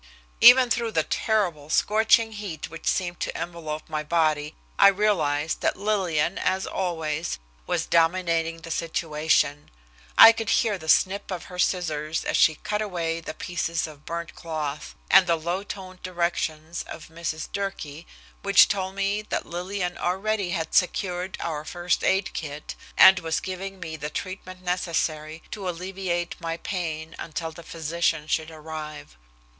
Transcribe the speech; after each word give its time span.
Even 0.39 0.71
through 0.71 0.91
the 0.91 1.03
terrible 1.03 1.69
scorching 1.69 2.31
heat 2.31 2.71
which 2.71 2.87
seemed 2.87 3.19
to 3.19 3.39
envelop 3.39 3.87
my 3.87 4.01
body 4.01 4.55
I 4.79 4.87
realized 4.87 5.61
that 5.61 5.77
Lillian, 5.77 6.39
as 6.39 6.65
always, 6.65 7.37
was 7.67 7.85
dominating 7.85 8.61
the 8.61 8.71
situation. 8.71 9.69
I 10.17 10.31
could 10.31 10.49
hear 10.49 10.79
the 10.79 10.89
snip 10.89 11.29
of 11.29 11.43
her 11.43 11.59
scissors 11.59 12.25
as 12.25 12.35
she 12.35 12.55
cut 12.55 12.81
away 12.81 13.21
the 13.21 13.35
pieces 13.35 13.85
of 13.85 14.03
burned 14.03 14.33
cloth, 14.33 14.95
and 15.11 15.27
the 15.27 15.35
low 15.35 15.61
toned 15.61 16.01
directions 16.01 16.81
to 16.85 16.97
Mrs. 16.97 17.51
Durkee, 17.51 18.07
which 18.41 18.67
told 18.69 18.95
me 18.95 19.21
that 19.21 19.45
Lillian 19.45 19.99
already 19.99 20.49
had 20.49 20.73
secured 20.73 21.37
our 21.39 21.63
first 21.63 22.03
aid 22.03 22.33
kit 22.33 22.73
and 22.97 23.19
was 23.19 23.39
giving 23.39 23.79
me 23.79 23.97
the 23.97 24.09
treatment 24.09 24.63
necessary 24.63 25.43
to 25.51 25.69
alleviate 25.69 26.41
my 26.41 26.57
pain 26.57 27.15
until 27.19 27.51
the 27.51 27.61
physician 27.61 28.25
should 28.25 28.49
arrive. 28.49 29.15